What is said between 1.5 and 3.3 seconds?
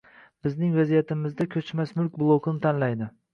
ko‘chmas mulk blokini tanlaydi